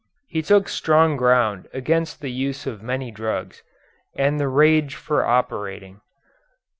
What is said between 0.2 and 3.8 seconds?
He took strong ground against the use of many drugs,